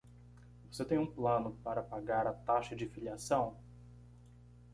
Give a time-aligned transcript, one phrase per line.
[0.71, 3.55] Você tem um plano para pagar a taxa de filiação?